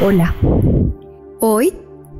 Hola. 0.00 0.32
Hoy 1.40 1.72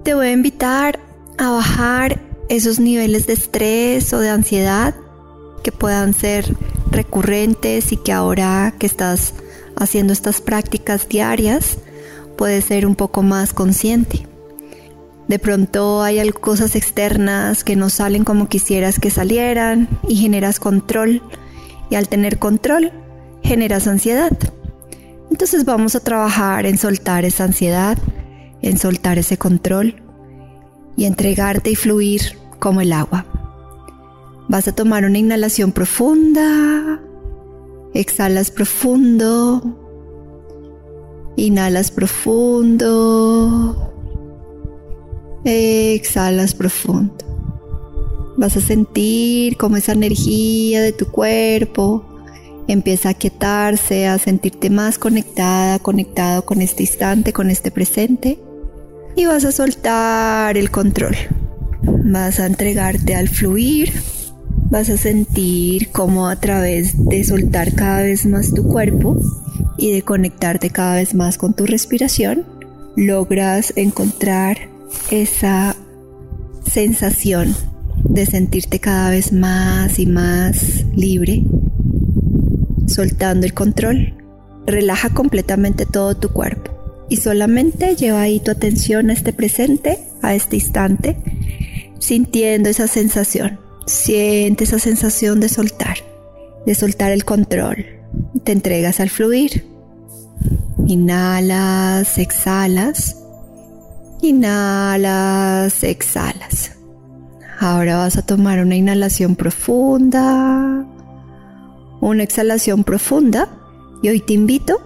te 0.02 0.14
voy 0.14 0.26
a 0.26 0.32
invitar 0.32 0.98
a 1.38 1.50
bajar 1.50 2.20
esos 2.48 2.80
niveles 2.80 3.28
de 3.28 3.34
estrés 3.34 4.12
o 4.12 4.18
de 4.18 4.30
ansiedad 4.30 4.96
que 5.62 5.70
puedan 5.70 6.12
ser 6.12 6.56
recurrentes 6.90 7.92
y 7.92 7.98
que 7.98 8.10
ahora 8.10 8.74
que 8.80 8.86
estás 8.86 9.34
haciendo 9.76 10.12
estas 10.12 10.40
prácticas 10.40 11.08
diarias 11.08 11.78
puedes 12.36 12.64
ser 12.64 12.84
un 12.84 12.96
poco 12.96 13.22
más 13.22 13.52
consciente. 13.52 14.26
De 15.28 15.38
pronto 15.38 16.02
hay 16.02 16.28
cosas 16.30 16.74
externas 16.74 17.62
que 17.62 17.76
no 17.76 17.90
salen 17.90 18.24
como 18.24 18.48
quisieras 18.48 18.98
que 18.98 19.10
salieran 19.10 19.88
y 20.08 20.16
generas 20.16 20.58
control 20.58 21.22
y 21.90 21.94
al 21.94 22.08
tener 22.08 22.40
control 22.40 22.90
generas 23.44 23.86
ansiedad. 23.86 24.36
Entonces 25.34 25.64
vamos 25.64 25.96
a 25.96 26.00
trabajar 26.00 26.64
en 26.64 26.78
soltar 26.78 27.24
esa 27.24 27.42
ansiedad, 27.42 27.98
en 28.62 28.78
soltar 28.78 29.18
ese 29.18 29.36
control 29.36 29.96
y 30.96 31.06
entregarte 31.06 31.72
y 31.72 31.74
fluir 31.74 32.38
como 32.60 32.80
el 32.80 32.92
agua. 32.92 33.26
Vas 34.46 34.68
a 34.68 34.76
tomar 34.76 35.04
una 35.04 35.18
inhalación 35.18 35.72
profunda, 35.72 37.00
exhalas 37.94 38.52
profundo, 38.52 39.60
inhalas 41.34 41.90
profundo, 41.90 43.92
exhalas 45.44 46.54
profundo. 46.54 48.32
Vas 48.36 48.56
a 48.56 48.60
sentir 48.60 49.56
como 49.56 49.76
esa 49.76 49.94
energía 49.94 50.80
de 50.80 50.92
tu 50.92 51.06
cuerpo 51.06 52.13
Empieza 52.66 53.10
a 53.10 53.14
quietarse, 53.14 54.06
a 54.06 54.18
sentirte 54.18 54.70
más 54.70 54.98
conectada, 54.98 55.78
conectado 55.78 56.44
con 56.44 56.62
este 56.62 56.84
instante, 56.84 57.32
con 57.32 57.50
este 57.50 57.70
presente. 57.70 58.38
Y 59.16 59.26
vas 59.26 59.44
a 59.44 59.52
soltar 59.52 60.56
el 60.56 60.70
control. 60.70 61.16
Vas 61.82 62.40
a 62.40 62.46
entregarte 62.46 63.14
al 63.14 63.28
fluir. 63.28 63.92
Vas 64.70 64.88
a 64.88 64.96
sentir 64.96 65.90
cómo 65.90 66.28
a 66.28 66.36
través 66.36 67.06
de 67.06 67.22
soltar 67.22 67.74
cada 67.74 68.02
vez 68.02 68.24
más 68.26 68.52
tu 68.52 68.64
cuerpo 68.64 69.16
y 69.76 69.92
de 69.92 70.02
conectarte 70.02 70.70
cada 70.70 70.96
vez 70.96 71.14
más 71.14 71.38
con 71.38 71.54
tu 71.54 71.66
respiración, 71.66 72.44
logras 72.96 73.72
encontrar 73.76 74.56
esa 75.10 75.76
sensación 76.64 77.54
de 78.04 78.26
sentirte 78.26 78.78
cada 78.78 79.10
vez 79.10 79.32
más 79.32 79.98
y 79.98 80.06
más 80.06 80.84
libre 80.94 81.44
soltando 82.94 83.46
el 83.46 83.54
control. 83.54 84.14
Relaja 84.66 85.10
completamente 85.10 85.84
todo 85.84 86.16
tu 86.16 86.30
cuerpo 86.30 86.70
y 87.08 87.16
solamente 87.16 87.96
lleva 87.96 88.22
ahí 88.22 88.40
tu 88.40 88.50
atención 88.50 89.10
a 89.10 89.12
este 89.12 89.32
presente, 89.32 89.98
a 90.22 90.34
este 90.34 90.56
instante, 90.56 91.16
sintiendo 91.98 92.68
esa 92.68 92.86
sensación. 92.86 93.58
Siente 93.86 94.64
esa 94.64 94.78
sensación 94.78 95.40
de 95.40 95.50
soltar, 95.50 95.98
de 96.64 96.74
soltar 96.74 97.12
el 97.12 97.24
control. 97.24 97.84
Te 98.44 98.52
entregas 98.52 99.00
al 99.00 99.10
fluir. 99.10 99.66
Inhalas, 100.86 102.16
exhalas. 102.18 103.16
Inhalas, 104.22 105.82
exhalas. 105.82 106.72
Ahora 107.60 107.98
vas 107.98 108.16
a 108.16 108.22
tomar 108.22 108.60
una 108.60 108.76
inhalación 108.76 109.36
profunda 109.36 110.86
una 112.10 112.22
exhalación 112.22 112.84
profunda 112.84 113.48
y 114.02 114.10
hoy 114.10 114.20
te 114.20 114.34
invito 114.34 114.82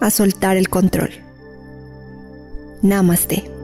a 0.00 0.10
soltar 0.10 0.56
el 0.58 0.68
control. 0.68 1.10
Namaste. 2.82 3.57